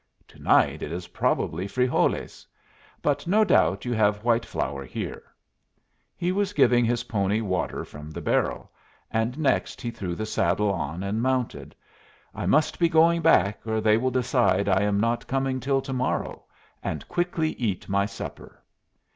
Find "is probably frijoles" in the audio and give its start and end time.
0.91-2.47